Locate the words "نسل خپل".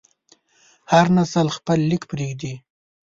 1.17-1.79